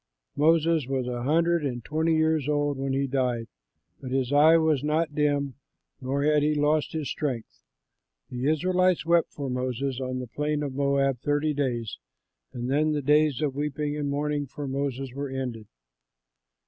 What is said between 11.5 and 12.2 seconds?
days,